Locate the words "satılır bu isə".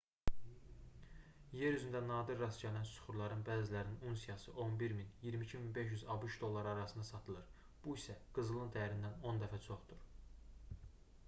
7.13-8.19